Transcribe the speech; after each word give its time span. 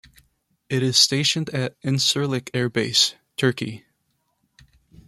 It 0.67 0.81
is 0.81 0.97
stationed 0.97 1.51
at 1.51 1.79
Incirlik 1.83 2.49
Air 2.55 2.71
Base, 2.71 3.13
Turkey. 3.37 3.85